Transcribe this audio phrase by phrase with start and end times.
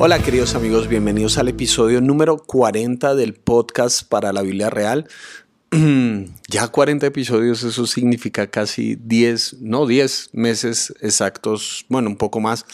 [0.00, 5.08] Hola queridos amigos, bienvenidos al episodio número 40 del podcast para la Biblia Real.
[6.48, 12.64] ya 40 episodios, eso significa casi 10, no 10 meses exactos, bueno, un poco más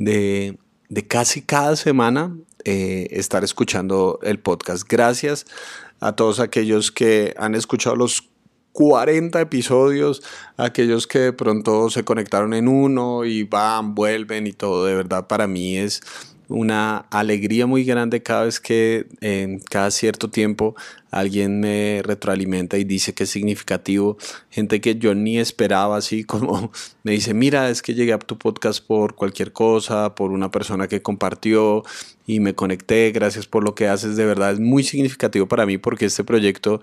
[0.00, 0.58] de,
[1.06, 4.82] casi cada semana eh, estar escuchando el podcast.
[4.88, 5.46] Gracias
[6.00, 8.28] a todos aquellos que han escuchado los
[8.72, 10.22] 40 episodios,
[10.56, 15.28] aquellos que de pronto se conectaron en uno y van, vuelven y todo, de verdad
[15.28, 16.02] para mí es
[16.52, 20.74] una alegría muy grande cada vez que en cada cierto tiempo
[21.10, 24.16] alguien me retroalimenta y dice que es significativo.
[24.50, 28.38] Gente que yo ni esperaba, así como me dice, mira, es que llegué a tu
[28.38, 31.82] podcast por cualquier cosa, por una persona que compartió
[32.26, 35.78] y me conecté, gracias por lo que haces, de verdad es muy significativo para mí
[35.78, 36.80] porque este proyecto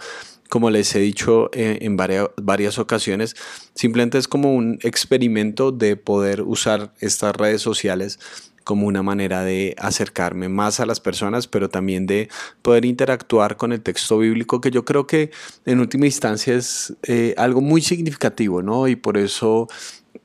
[0.49, 3.35] como les he dicho en, en varias, varias, ocasiones,
[3.75, 8.19] simplemente es como un experimento de poder usar estas redes sociales
[8.69, 12.29] como una manera de acercarme más a las personas, pero también de
[12.61, 15.31] poder interactuar con el texto bíblico, que yo creo que
[15.65, 18.87] en última instancia es eh, algo muy significativo, ¿no?
[18.87, 19.67] Y por eso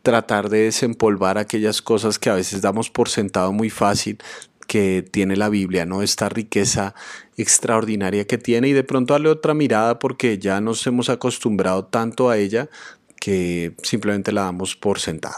[0.02, 4.18] tratar de desempolvar aquellas cosas que a veces damos por sentado muy fácil
[4.66, 6.02] que tiene la Biblia, ¿no?
[6.02, 6.94] Esta riqueza
[7.38, 12.28] extraordinaria que tiene y de pronto darle otra mirada porque ya nos hemos acostumbrado tanto
[12.28, 12.68] a ella
[13.18, 15.36] que simplemente la damos por sentado.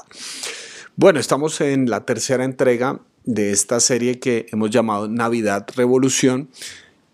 [0.98, 6.48] Bueno, estamos en la tercera entrega de esta serie que hemos llamado Navidad Revolución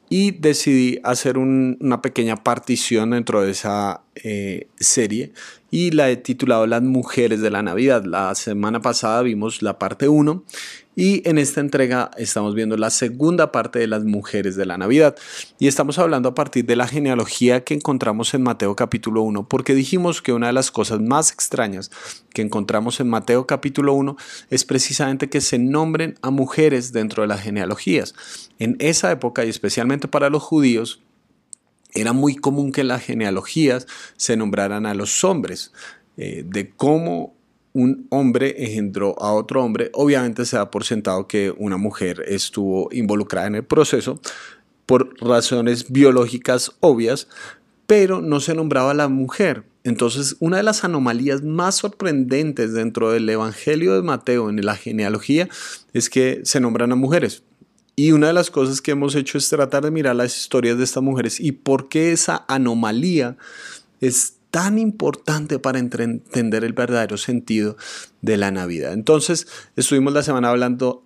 [0.09, 5.33] y decidí hacer una pequeña partición dentro de esa eh, serie
[5.73, 8.05] y la he titulado Las mujeres de la Navidad.
[8.05, 10.45] La semana pasada vimos la parte 1
[10.95, 15.17] y en esta entrega estamos viendo la segunda parte de las mujeres de la Navidad.
[15.59, 19.75] Y estamos hablando a partir de la genealogía que encontramos en Mateo capítulo 1, porque
[19.75, 21.91] dijimos que una de las cosas más extrañas
[22.35, 24.17] que encontramos en Mateo capítulo 1
[24.51, 28.15] es precisamente que se nombren a mujeres dentro de las genealogías.
[28.59, 31.01] En esa época, y especialmente para los judíos,
[31.95, 33.86] era muy común que en las genealogías
[34.17, 35.73] se nombraran a los hombres,
[36.17, 37.35] eh, de cómo
[37.73, 42.89] un hombre engendró a otro hombre, obviamente se da por sentado que una mujer estuvo
[42.93, 44.21] involucrada en el proceso
[44.87, 47.29] por razones biológicas obvias,
[47.87, 49.65] pero no se nombraba a la mujer.
[49.85, 55.49] Entonces, una de las anomalías más sorprendentes dentro del Evangelio de Mateo en la genealogía
[55.93, 57.43] es que se nombran a mujeres.
[57.97, 60.85] Y una de las cosas que hemos hecho es tratar de mirar las historias de
[60.85, 63.37] estas mujeres y por qué esa anomalía
[64.01, 67.79] es tan importante para entender el verdadero sentido
[68.20, 68.92] de la Navidad.
[68.92, 69.46] Entonces,
[69.77, 70.52] estuvimos la semana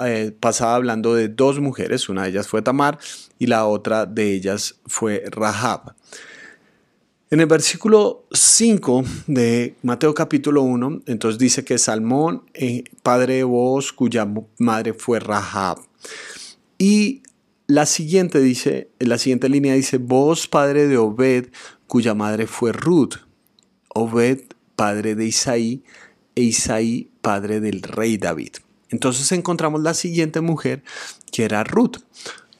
[0.05, 2.99] eh, pasada hablando de dos mujeres, una de ellas fue Tamar
[3.39, 5.95] y la otra de ellas fue Rahab.
[7.31, 13.45] En el versículo 5 de Mateo capítulo 1, entonces dice que Salmón, eh, padre de
[13.45, 15.79] vos, cuya madre fue Rahab.
[16.79, 17.23] Y
[17.69, 21.47] la siguiente dice, la siguiente línea dice, vos, padre de Obed,
[21.87, 23.26] cuya madre fue Ruth.
[23.97, 24.41] Obed,
[24.77, 25.83] padre de Isaí,
[26.35, 28.57] e Isaí, padre del rey David.
[28.91, 30.83] Entonces encontramos la siguiente mujer,
[31.33, 31.97] que era Ruth.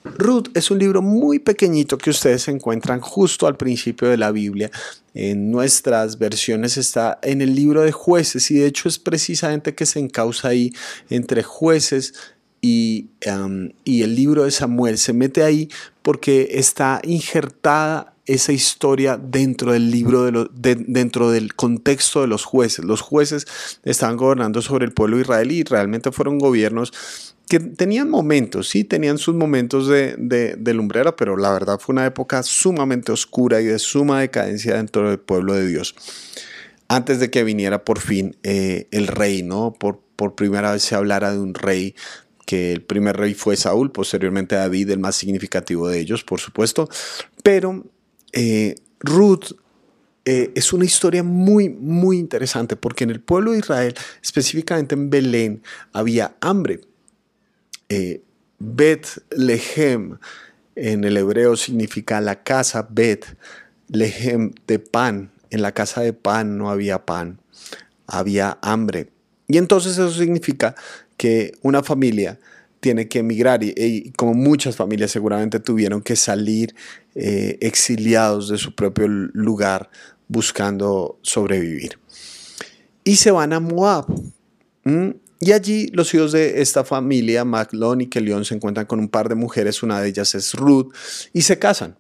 [0.03, 4.71] Ruth es un libro muy pequeñito que ustedes encuentran justo al principio de la Biblia.
[5.13, 9.85] En nuestras versiones está en el libro de jueces y de hecho es precisamente que
[9.85, 10.73] se encausa ahí
[11.11, 12.15] entre jueces
[12.63, 13.11] y,
[13.85, 14.97] y el libro de Samuel.
[14.97, 15.69] Se mete ahí
[16.03, 22.85] porque está injertada esa historia dentro del libro, de dentro del contexto de los jueces.
[22.85, 23.47] Los jueces
[23.85, 26.93] estaban gobernando sobre el pueblo israelí y realmente fueron gobiernos
[27.49, 32.07] que tenían momentos, sí, tenían sus momentos de, de, lumbrera, pero la verdad fue una
[32.07, 35.95] época sumamente oscura y de suma decadencia dentro del pueblo de Dios.
[36.89, 39.73] Antes de que viniera por fin eh, el rey, ¿no?
[39.73, 41.95] Por, por primera vez se hablara de un rey
[42.47, 46.89] que el primer rey fue Saúl, posteriormente David, el más significativo de ellos, por supuesto,
[47.43, 47.85] pero
[48.37, 49.57] eh, Ruth
[50.27, 55.09] eh, es una historia muy, muy interesante porque en el pueblo de Israel, específicamente en
[55.09, 55.63] Belén,
[55.95, 56.81] había hambre.
[57.89, 58.23] Eh,
[58.59, 60.19] Bet Lehem
[60.75, 63.25] en el hebreo significa la casa Bet
[63.89, 65.31] Lehem de pan.
[65.49, 67.41] En la casa de pan no había pan,
[68.07, 69.09] había hambre.
[69.49, 70.75] Y entonces eso significa
[71.17, 72.39] que una familia
[72.87, 76.73] tiene que emigrar y, como muchas familias seguramente tuvieron que salir
[77.17, 79.91] eh, exiliados de su propio lugar
[80.29, 81.99] buscando sobrevivir.
[83.03, 84.07] Y se van a Moab.
[85.41, 89.29] Y allí los hijos de esta familia, Maclón y Kelión, se encuentran con un par
[89.29, 90.95] de mujeres, una de ellas es Ruth,
[91.33, 91.97] y se casan.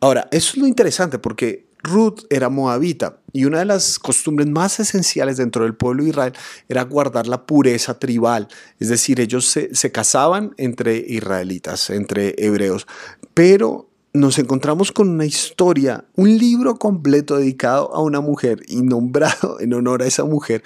[0.00, 4.80] Ahora, eso es lo interesante porque Ruth era moabita y una de las costumbres más
[4.80, 6.32] esenciales dentro del pueblo de Israel
[6.68, 8.48] era guardar la pureza tribal,
[8.80, 12.86] es decir, ellos se, se casaban entre israelitas, entre hebreos,
[13.34, 19.60] pero nos encontramos con una historia, un libro completo dedicado a una mujer y nombrado
[19.60, 20.62] en honor a esa mujer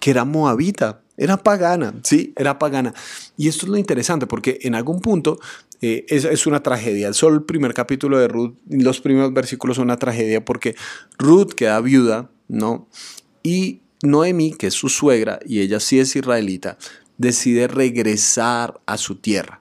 [0.00, 2.94] que era moabita, era pagana, sí, era pagana.
[3.36, 5.38] Y esto es lo interesante porque en algún punto
[5.80, 7.12] eh, es, una tragedia.
[7.12, 10.74] Solo el primer capítulo de Ruth, los primeros versículos son una tragedia porque
[11.18, 12.88] Ruth queda viuda, ¿no?
[13.42, 16.78] Y Noemi, que es su suegra, y ella sí es israelita,
[17.18, 19.60] decide regresar a su tierra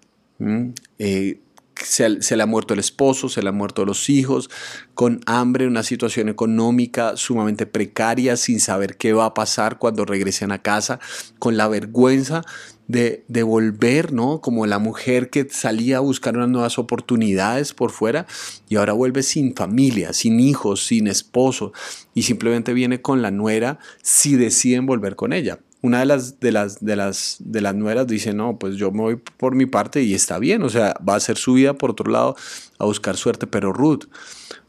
[1.84, 4.50] se, le ha muerto el esposo, se le han muerto los hijos,
[4.94, 10.52] con hambre, una situación económica sumamente precaria, sin saber qué va a pasar cuando regresen
[10.52, 11.00] a casa,
[11.40, 12.44] con la vergüenza
[12.88, 14.42] de, volver, ¿no?
[14.42, 18.26] Como la mujer que salía a buscar unas nuevas oportunidades por fuera
[18.70, 21.74] y ahora vuelve sin familia, sin hijos, sin esposo
[22.14, 25.60] y simplemente viene con la nuera si deciden volver con ella.
[25.82, 29.02] Una de las, de las, de las, de las nueras dice, no, pues yo me
[29.02, 31.92] voy por mi parte y está bien, o sea, va a hacer su vida por
[31.92, 32.36] otro lado
[32.80, 34.06] a buscar suerte, pero Ruth,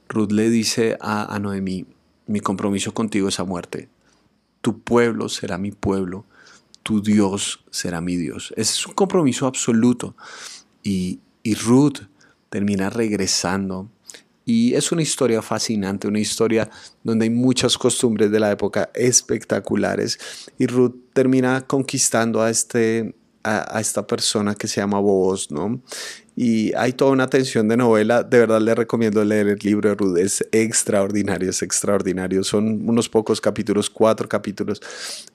[0.09, 1.87] Ruth le dice a, a Noemí,
[2.27, 3.89] mi compromiso contigo es a muerte,
[4.61, 6.27] tu pueblo será mi pueblo,
[6.87, 8.55] tu Dios será mi Dios.
[8.57, 10.15] Ese es un compromiso absoluto.
[10.85, 11.99] Y, y Ruth
[12.49, 13.91] termina regresando
[14.45, 16.71] y es una historia fascinante, una historia
[17.03, 20.21] donde hay muchas costumbres de la época espectaculares.
[20.59, 25.81] Y Ruth termina conquistando a, este, a, esta persona que se llama Boaz, ¿no?
[26.35, 28.23] Y hay toda una tensión de novela.
[28.23, 30.19] De verdad le recomiendo leer el libro de Ruth.
[30.19, 32.45] Es extraordinario, es extraordinario.
[32.45, 34.83] Son unos pocos capítulos, cuatro capítulos,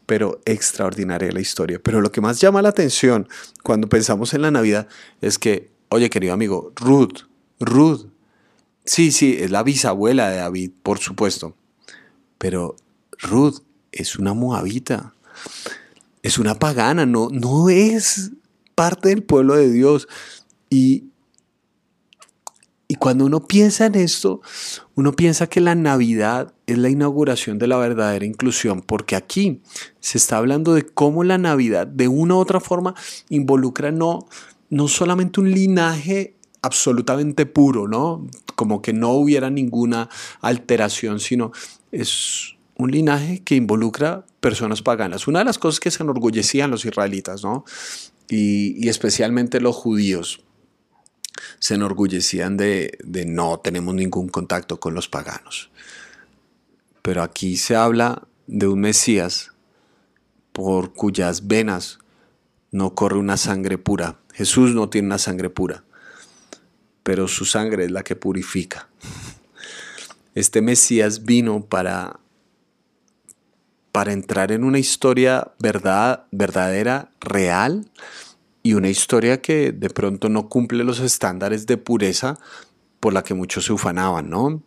[0.05, 1.79] pero extraordinaria la historia.
[1.81, 3.27] Pero lo que más llama la atención
[3.63, 4.87] cuando pensamos en la Navidad
[5.21, 7.23] es que, oye, querido amigo, Ruth,
[7.59, 8.11] Ruth
[8.85, 11.55] Sí, sí, es la bisabuela de David, por supuesto.
[12.37, 12.75] Pero
[13.19, 13.59] Ruth
[13.91, 15.13] es una moabita.
[16.23, 18.31] Es una pagana, no, no es
[18.75, 20.07] parte del pueblo de Dios.
[20.69, 21.05] Y,
[22.87, 24.41] y cuando uno piensa en esto,
[24.95, 29.61] uno piensa que la Navidad es la inauguración de la verdadera inclusión, porque aquí
[29.99, 32.95] se está hablando de cómo la Navidad de una u otra forma
[33.29, 34.27] involucra no,
[34.69, 38.27] no solamente un linaje absolutamente puro, ¿no?
[38.55, 40.09] Como que no hubiera ninguna
[40.41, 41.51] alteración, sino
[41.91, 45.27] es un linaje que involucra personas paganas.
[45.27, 47.65] Una de las cosas que se enorgullecían los israelitas, ¿no?
[48.29, 50.43] Y, especialmente los judíos,
[51.59, 55.69] se enorgullecían de, de no tenemos ningún contacto con los paganos.
[57.01, 59.51] Pero aquí se habla de un Mesías
[60.53, 61.99] por cuyas venas
[62.71, 64.19] no corre una sangre pura.
[64.33, 65.83] Jesús no tiene una sangre pura
[67.03, 68.89] pero su sangre es la que purifica.
[70.35, 72.19] Este Mesías vino para,
[73.91, 77.85] para entrar en una historia verdad, verdadera, real,
[78.63, 82.37] y una historia que de pronto no cumple los estándares de pureza
[82.99, 84.61] por la que muchos se ufanaban, ¿no?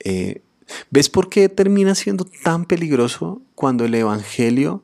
[0.00, 0.40] Eh,
[0.90, 4.82] ¿Ves por qué termina siendo tan peligroso cuando el Evangelio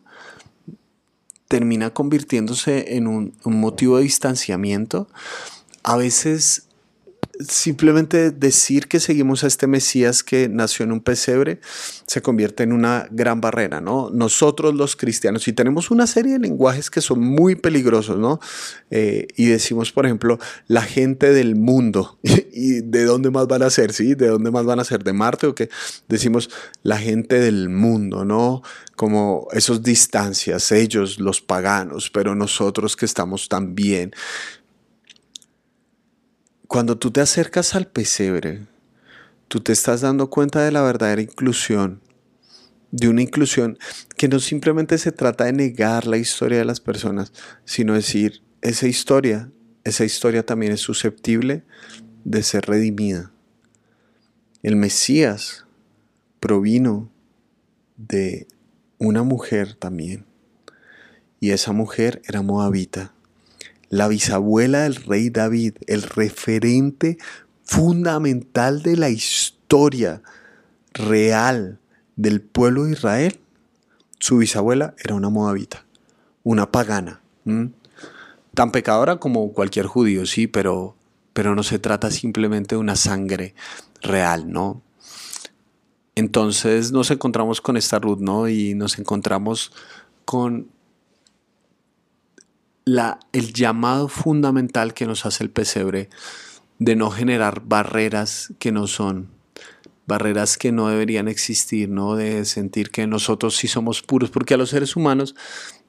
[1.48, 5.08] termina convirtiéndose en un, un motivo de distanciamiento?
[5.82, 6.66] A veces
[7.48, 11.60] simplemente decir que seguimos a este Mesías que nació en un pesebre
[12.06, 14.10] se convierte en una gran barrera, ¿no?
[14.10, 18.40] Nosotros los cristianos, y tenemos una serie de lenguajes que son muy peligrosos, ¿no?
[18.90, 22.18] Eh, y decimos, por ejemplo, la gente del mundo,
[22.52, 23.92] ¿y de dónde más van a ser?
[23.92, 24.14] ¿Sí?
[24.14, 25.04] ¿De dónde más van a ser?
[25.04, 25.70] ¿De Marte o qué?
[26.08, 26.50] Decimos
[26.82, 28.62] la gente del mundo, ¿no?
[28.96, 34.12] Como esos distancias, ellos, los paganos, pero nosotros que estamos también
[36.70, 38.68] cuando tú te acercas al pesebre,
[39.48, 42.00] tú te estás dando cuenta de la verdadera inclusión,
[42.92, 43.76] de una inclusión
[44.16, 47.32] que no simplemente se trata de negar la historia de las personas,
[47.64, 49.50] sino decir, esa historia,
[49.82, 51.64] esa historia también es susceptible
[52.22, 53.32] de ser redimida.
[54.62, 55.66] El Mesías
[56.38, 57.10] provino
[57.96, 58.46] de
[58.98, 60.24] una mujer también,
[61.40, 63.12] y esa mujer era moabita
[63.90, 67.18] la bisabuela del rey David, el referente
[67.64, 70.22] fundamental de la historia
[70.94, 71.78] real
[72.16, 73.40] del pueblo de Israel,
[74.18, 75.84] su bisabuela era una moabita,
[76.44, 77.20] una pagana,
[78.54, 80.94] tan pecadora como cualquier judío, sí, pero,
[81.32, 83.54] pero no se trata simplemente de una sangre
[84.02, 84.82] real, ¿no?
[86.14, 88.48] Entonces nos encontramos con esta Ruth, ¿no?
[88.48, 89.72] Y nos encontramos
[90.24, 90.68] con
[93.32, 96.08] el llamado fundamental que nos hace el pesebre
[96.78, 99.28] de no generar barreras que no son,
[100.06, 102.16] barreras que no deberían existir, ¿no?
[102.16, 105.34] De sentir que nosotros sí somos puros, porque a los seres humanos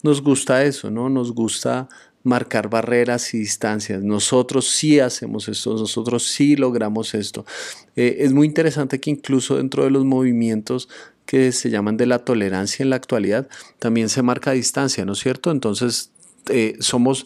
[0.03, 1.09] nos gusta eso, ¿no?
[1.09, 1.87] Nos gusta
[2.23, 4.03] marcar barreras y distancias.
[4.03, 7.45] Nosotros sí hacemos esto, nosotros sí logramos esto.
[7.95, 10.87] Eh, es muy interesante que incluso dentro de los movimientos
[11.25, 13.47] que se llaman de la tolerancia en la actualidad,
[13.79, 15.51] también se marca distancia, ¿no es cierto?
[15.51, 16.11] Entonces,
[16.49, 17.25] eh, somos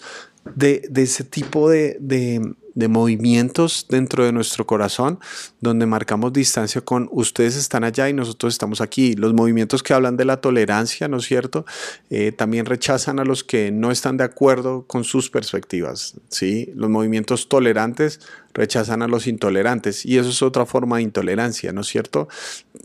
[0.53, 2.55] de, ese tipo de,
[2.89, 5.19] movimientos dentro de nuestro corazón,
[5.59, 9.15] donde marcamos distancia con ustedes están allá y nosotros estamos aquí.
[9.15, 11.65] Los movimientos que hablan de la tolerancia, ¿no es cierto?
[12.09, 16.71] Eh, también rechazan a los que no están de acuerdo con sus perspectivas, ¿sí?
[16.75, 18.19] Los movimientos tolerantes
[18.53, 22.27] rechazan a los intolerantes y eso es otra forma de intolerancia, ¿no es cierto?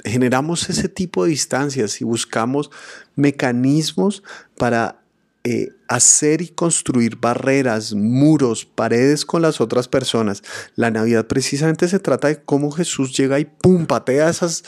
[0.04, 2.70] Generamos ese tipo de distancias y buscamos
[3.16, 4.22] mecanismos
[4.56, 4.99] para
[5.42, 10.42] eh, hacer y construir barreras, muros, paredes con las otras personas.
[10.76, 14.64] La Navidad precisamente se trata de cómo Jesús llega y pum, patea esas,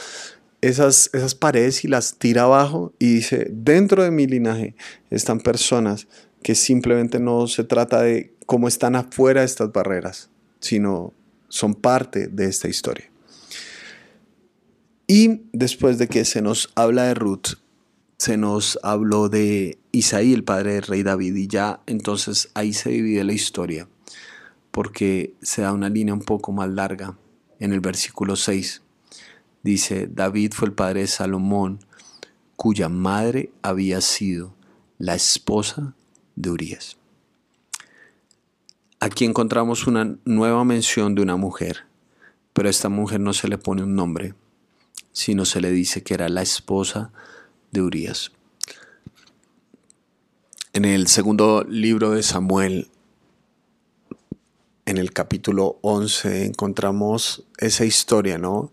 [0.62, 4.74] esas, esas paredes y las tira abajo y dice, dentro de mi linaje
[5.10, 6.08] están personas
[6.42, 11.12] que simplemente no se trata de cómo están afuera de estas barreras, sino
[11.48, 13.10] son parte de esta historia.
[15.06, 17.58] Y después de que se nos habla de Ruth,
[18.22, 22.90] se nos habló de Isaí, el padre del rey David, y ya entonces ahí se
[22.90, 23.88] divide la historia,
[24.70, 27.18] porque se da una línea un poco más larga
[27.58, 28.80] en el versículo 6.
[29.64, 31.80] Dice, David fue el padre de Salomón,
[32.54, 34.54] cuya madre había sido
[34.98, 35.96] la esposa
[36.36, 36.98] de Urias.
[39.00, 41.86] Aquí encontramos una nueva mención de una mujer,
[42.52, 44.36] pero a esta mujer no se le pone un nombre,
[45.10, 47.31] sino se le dice que era la esposa de
[47.80, 48.32] Urias.
[50.74, 52.88] En el segundo libro de Samuel,
[54.84, 58.72] en el capítulo 11, encontramos esa historia, ¿no?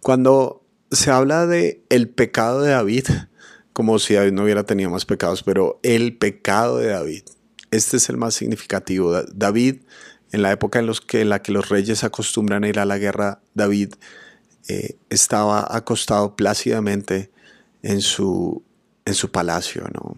[0.00, 3.06] Cuando se habla de el pecado de David,
[3.72, 7.22] como si David no hubiera tenido más pecados, pero el pecado de David,
[7.70, 9.22] este es el más significativo.
[9.32, 9.82] David,
[10.32, 13.94] en la época en, la que los reyes acostumbran a ir a la guerra, David
[14.68, 17.30] eh, estaba acostado plácidamente
[17.82, 18.62] en su,
[19.04, 20.16] en su palacio, ¿no?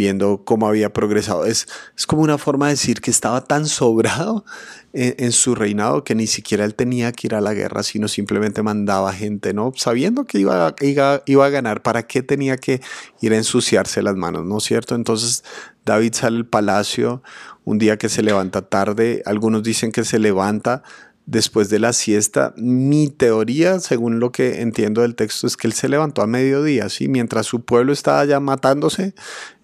[0.00, 1.44] viendo cómo había progresado.
[1.44, 4.46] Es, es como una forma de decir que estaba tan sobrado
[4.92, 8.62] en, su reinado que ni siquiera él tenía que ir a la guerra, sino simplemente
[8.62, 9.72] mandaba gente, ¿no?
[9.76, 12.80] Sabiendo que iba, iba, iba a ganar, ¿para qué tenía que
[13.20, 14.94] ir a ensuciarse las manos, ¿no es cierto?
[14.94, 15.44] Entonces
[15.84, 17.22] David sale al palacio
[17.64, 20.82] un día que se levanta tarde, algunos dicen que se levanta
[21.30, 22.52] después de la siesta.
[22.56, 26.88] Mi teoría, según lo que entiendo del texto, es que él se levantó a mediodía,
[26.88, 27.08] ¿sí?
[27.08, 29.14] mientras su pueblo estaba ya matándose,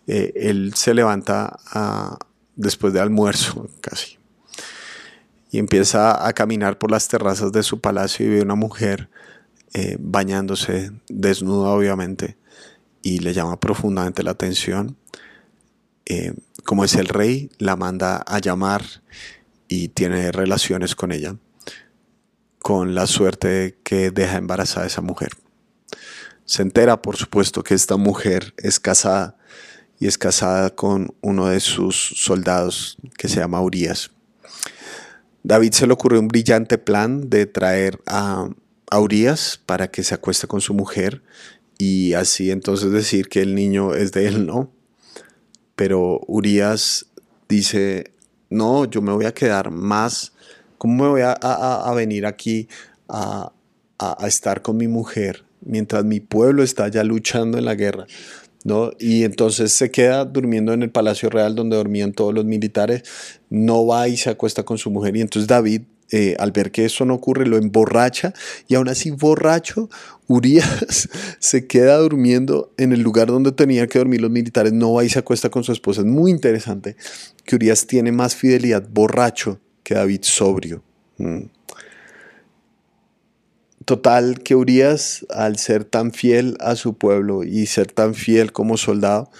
[0.06, 1.58] eh, él se levanta
[2.54, 4.18] después de almuerzo casi
[5.50, 9.08] y empieza a caminar por las terrazas de su palacio y ve una mujer
[9.74, 12.36] eh, bañándose, desnuda obviamente,
[13.02, 14.96] y le llama profundamente la atención.
[16.04, 18.84] Eh, como es el rey, la manda a llamar
[19.68, 21.36] y tiene relaciones con ella
[22.66, 25.30] con la suerte que deja embarazada esa mujer.
[26.46, 29.36] Se entera, por supuesto, que esta mujer es casada
[30.00, 34.10] y es casada con uno de sus soldados que se llama Urias.
[35.44, 38.48] David se le ocurrió un brillante plan de traer a
[38.98, 41.22] Urias para que se acueste con su mujer
[41.78, 44.72] y así entonces decir que el niño es de él, ¿no?
[45.76, 47.06] Pero Urias
[47.48, 48.12] dice,
[48.50, 50.32] no, yo me voy a quedar más
[50.78, 52.68] ¿Cómo me voy a, venir aquí
[53.08, 53.52] a,
[54.26, 58.06] estar con mi mujer mientras mi pueblo está ya luchando en la guerra?
[58.64, 58.90] ¿no?
[58.98, 63.04] Y entonces se queda durmiendo en el Palacio Real donde dormían todos los militares,
[63.48, 65.16] no va y se acuesta con su mujer.
[65.16, 68.34] Y entonces David, eh, al ver que eso no ocurre, lo emborracha
[68.66, 69.88] y aún así borracho,
[70.26, 75.04] Urias se queda durmiendo en el lugar donde tenía que dormir los militares, no va
[75.04, 76.00] y se acuesta con su esposa.
[76.00, 76.96] Es muy interesante
[77.44, 80.82] que Urias tiene más fidelidad borracho que David sobrio.
[81.16, 81.42] Mm.
[83.84, 88.78] Total que Urias, al ser tan fiel a su pueblo y ser tan fiel como
[88.78, 89.30] soldado,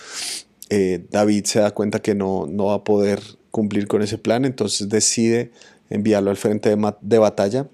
[0.71, 4.45] eh, David se da cuenta que no, no va a poder cumplir con ese plan,
[4.45, 5.51] entonces decide
[5.91, 7.69] enviarlo al frente de, de batalla,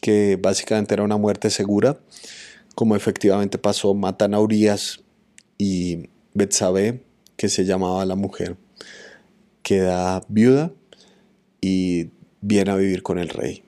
[0.00, 2.00] que básicamente era una muerte segura,
[2.74, 5.02] como efectivamente pasó, matan a Urias
[5.58, 7.02] y Betsabé,
[7.36, 8.56] que se llamaba la mujer,
[9.62, 10.72] queda viuda
[11.60, 13.62] y viene a vivir con el rey.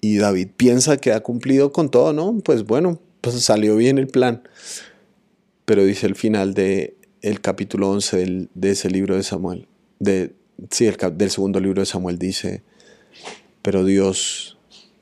[0.00, 2.38] Y David piensa que ha cumplido con todo, ¿no?
[2.44, 4.42] Pues bueno, pues salió bien el plan.
[5.64, 9.66] Pero dice el final de el capítulo 11 de ese libro de Samuel,
[9.98, 10.34] de,
[10.70, 12.62] sí, el, del segundo libro de Samuel dice,
[13.62, 14.58] pero Dios,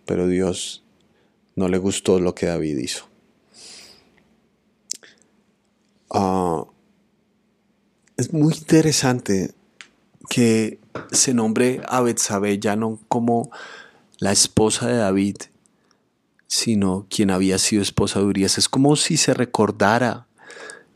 [0.07, 0.83] pero Dios
[1.55, 3.07] no le gustó lo que David hizo.
[6.11, 6.65] Ah,
[8.17, 9.51] es muy interesante
[10.35, 10.81] que
[11.13, 13.53] se nombre a Betsabé ya no como
[14.19, 15.37] la esposa de David,
[16.49, 18.59] sino quien había sido esposa de Urias.
[18.59, 20.27] Es como si se recordara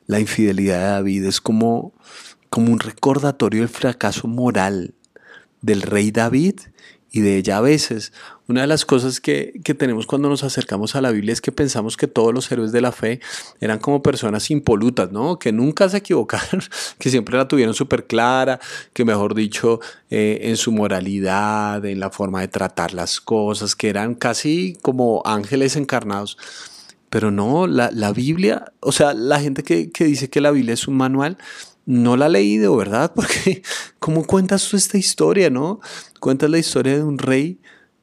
[0.09, 1.92] la infidelidad de David, es como,
[2.50, 4.95] como un recordatorio del fracaso moral
[5.61, 6.59] del rey David
[7.12, 8.12] y de ella a veces.
[8.49, 11.99] Una de las cosas que, tenemos cuando nos acercamos a la Biblia es que pensamos
[11.99, 13.21] que todos los héroes de la fe
[13.61, 15.38] eran como personas impolutas, ¿no?
[15.38, 16.62] Que nunca se equivocaron,
[16.99, 18.59] que siempre la tuvieron súper clara,
[18.95, 23.90] que mejor dicho, eh, en su moralidad, en la forma de tratar las cosas, que
[23.90, 26.38] eran casi como ángeles encarnados.
[27.11, 30.88] Pero no, la, Biblia, o sea, la gente que, que dice que la Biblia es
[30.88, 31.37] un manual,
[31.85, 33.12] no la ha leído, ¿verdad?
[33.17, 33.62] Porque
[33.99, 35.81] ¿cómo cuentas tú esta historia, no?
[36.19, 37.59] Cuentas la historia de un rey,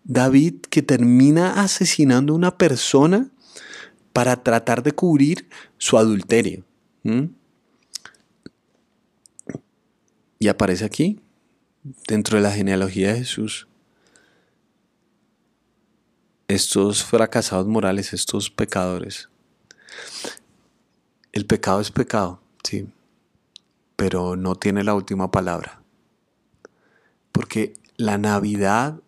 [0.05, 3.29] David, que termina asesinando a una persona
[4.13, 6.63] para tratar de cubrir su adulterio.
[10.39, 11.19] Y aparece aquí,
[12.07, 13.67] dentro de la genealogía de Jesús,
[16.47, 19.29] estos fracasados morales, estos pecadores.
[21.33, 22.87] El pecado es pecado, sí
[23.95, 25.81] pero no tiene la última palabra.
[27.31, 28.99] Porque la Navidad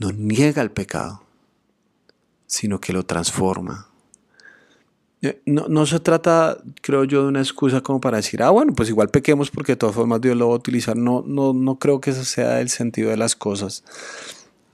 [0.00, 1.22] no niega el pecado,
[2.46, 3.86] sino que lo transforma.
[5.22, 8.88] Eh, no, se trata, creo yo, de una excusa como para decir, ah, bueno, pues
[8.88, 10.96] igual pequemos porque de todas formas Dios lo va a utilizar.
[10.96, 13.84] No, no, no creo que ese sea el sentido de las cosas.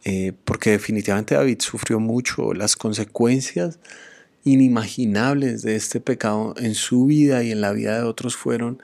[0.04, 3.80] Eh, porque definitivamente David sufrió mucho las consecuencias
[4.45, 8.80] inimaginables de este pecado en su vida y en la vida de otros fueron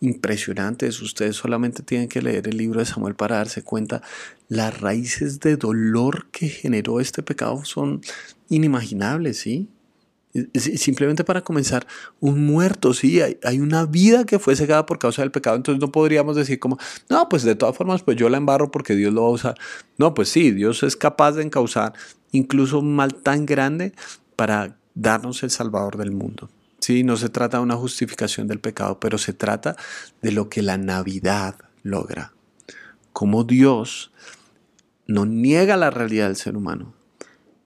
[0.00, 1.00] impresionantes.
[1.00, 4.02] Ustedes solamente tienen que leer el libro de Samuel para darse cuenta.
[4.48, 8.00] Las raíces de dolor que generó este pecado son
[8.48, 9.68] inimaginables, ¿sí?
[10.54, 11.86] Simplemente para comenzar,
[12.20, 15.90] un muerto, sí, hay, una vida que fue cegada por causa del pecado, entonces no
[15.90, 16.78] podríamos decir como,
[17.08, 19.54] no, pues de todas formas, pues yo la embarro porque Dios lo va a usar.
[19.96, 21.94] No, pues sí, Dios es capaz de encauzar
[22.32, 23.94] incluso un mal tan grande
[24.36, 26.50] para darnos el Salvador del mundo.
[26.86, 29.74] Sí, no se trata de una justificación del pecado, pero se trata
[30.22, 32.32] de lo que la Navidad logra.
[33.12, 34.12] Como Dios
[35.08, 36.94] no niega la realidad del ser humano,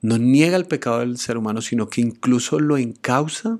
[0.00, 3.58] no niega el pecado del ser humano, sino que incluso lo encausa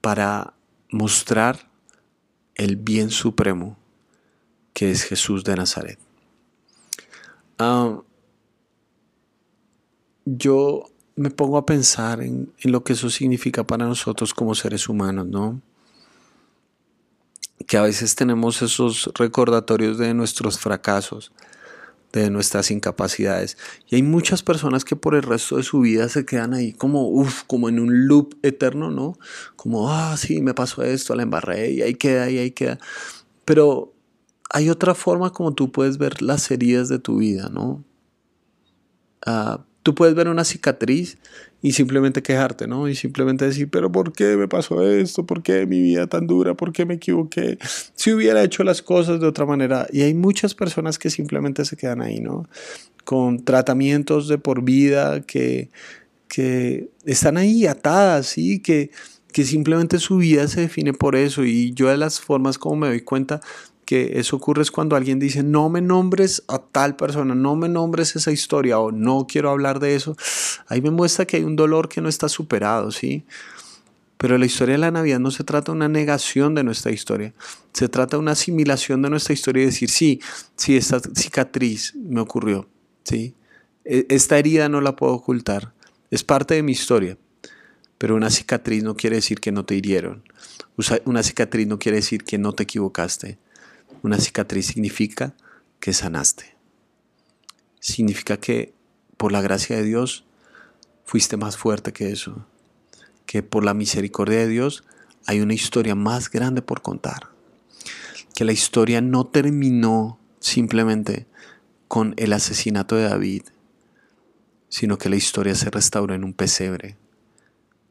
[0.00, 0.54] para
[0.88, 1.70] mostrar
[2.54, 3.76] el bien supremo
[4.72, 5.98] que es Jesús de Nazaret.
[7.58, 8.00] Ah,
[10.24, 15.26] yo me pongo a pensar en, lo que eso significa para nosotros como seres humanos,
[15.26, 15.60] ¿no?
[17.66, 21.32] Que a veces tenemos esos recordatorios de nuestros fracasos,
[22.12, 23.56] de nuestras incapacidades.
[23.88, 27.08] Y hay muchas personas que por el resto de su vida se quedan ahí como,
[27.08, 29.16] uff, como en un loop eterno, ¿no?
[29.56, 32.78] Como, ah, sí, me pasó esto, la embarré y ahí queda, y ahí queda.
[33.44, 33.92] Pero
[34.50, 37.84] hay otra forma como tú puedes ver las heridas de tu vida, ¿no?
[39.26, 41.18] Ah, Tú puedes ver una cicatriz
[41.60, 42.88] y simplemente quejarte, ¿no?
[42.88, 45.26] Y simplemente decir, pero ¿por qué me pasó esto?
[45.26, 46.54] ¿Por qué mi vida tan dura?
[46.54, 47.58] ¿Por qué me equivoqué?
[47.94, 49.86] Si hubiera hecho las cosas de otra manera.
[49.92, 52.48] Y hay muchas personas que simplemente se quedan ahí, ¿no?
[53.04, 55.68] Con tratamientos de por vida que,
[56.28, 58.60] que están ahí atadas, ¿sí?
[58.60, 58.90] Que,
[59.32, 61.44] que simplemente su vida se define por eso.
[61.44, 63.42] Y yo de las formas como me doy cuenta
[63.84, 67.68] que eso ocurre es cuando alguien dice, no me nombres a tal persona, no me
[67.68, 70.16] nombres esa historia o no quiero hablar de eso.
[70.68, 73.24] Ahí me muestra que hay un dolor que no está superado, ¿sí?
[74.16, 77.34] Pero la historia de la Navidad no se trata de una negación de nuestra historia,
[77.72, 80.20] se trata de una asimilación de nuestra historia y decir, sí,
[80.56, 82.68] sí, esta cicatriz me ocurrió,
[83.02, 83.34] ¿sí?
[83.84, 85.74] E, esta herida no la puedo ocultar,
[86.10, 87.18] es parte de mi historia,
[87.98, 90.22] pero una cicatriz no quiere decir que no te hirieron,
[91.04, 93.38] una cicatriz no quiere decir que no te equivocaste.
[94.04, 95.34] Una cicatriz significa
[95.80, 96.58] que sanaste.
[97.80, 98.74] Significa que
[99.16, 100.26] por la gracia de Dios
[101.06, 102.46] fuiste más fuerte que eso.
[103.24, 104.84] Que por la misericordia de Dios
[105.24, 107.30] hay una historia más grande por contar.
[108.34, 111.26] Que la historia no terminó simplemente
[111.88, 113.44] con el asesinato de David,
[114.68, 116.98] sino que la historia se restauró en un pesebre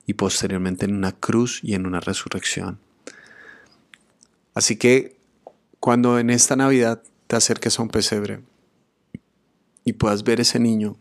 [0.05, 2.77] y posteriormente en una cruz y en una resurrección.
[4.53, 5.22] Así que
[5.83, 8.41] cuando en esta Navidad te acerques a un pesebre
[9.83, 10.95] y puedas ver ese niño,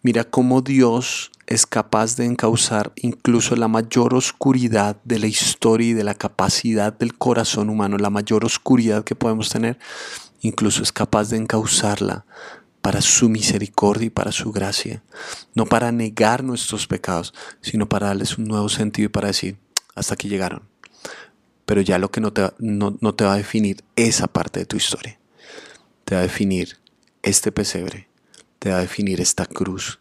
[0.00, 5.92] mira cómo Dios es capaz de encauzar incluso la mayor oscuridad de la historia y
[5.92, 9.76] de la capacidad del corazón humano, la mayor oscuridad que podemos tener,
[10.40, 12.26] incluso es capaz de encauzarla
[12.80, 15.02] para su misericordia y para su gracia.
[15.56, 19.56] No para negar nuestros pecados, sino para darles un nuevo sentido y para decir,
[19.96, 20.73] hasta aquí llegaron.
[21.66, 24.66] Pero ya lo que no te, no, no te va a definir esa parte de
[24.66, 25.18] tu historia.
[26.04, 26.78] Te va a definir
[27.22, 28.08] este pesebre,
[28.58, 30.00] te va a definir esta cruz,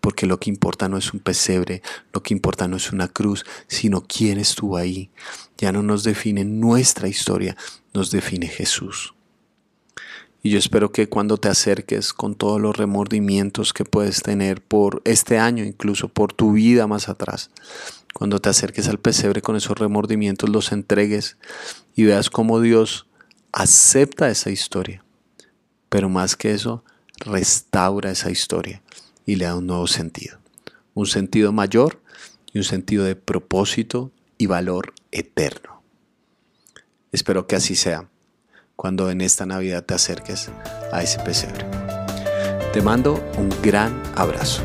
[0.00, 3.44] porque lo que importa no es un pesebre, lo que importa no es una cruz,
[3.68, 5.10] sino quién estuvo ahí.
[5.58, 7.56] Ya no nos define nuestra historia,
[7.92, 9.14] nos define Jesús.
[10.46, 15.00] Y yo espero que cuando te acerques con todos los remordimientos que puedes tener por
[15.06, 17.50] este año, incluso por tu vida más atrás,
[18.12, 21.38] cuando te acerques al pesebre con esos remordimientos, los entregues
[21.96, 23.06] y veas cómo Dios
[23.52, 25.02] acepta esa historia.
[25.88, 26.84] Pero más que eso,
[27.20, 28.82] restaura esa historia
[29.24, 30.40] y le da un nuevo sentido.
[30.92, 32.02] Un sentido mayor
[32.52, 35.82] y un sentido de propósito y valor eterno.
[37.12, 38.10] Espero que así sea
[38.76, 40.50] cuando en esta Navidad te acerques
[40.92, 41.64] a ese pesebre.
[42.72, 44.62] Te mando un gran abrazo.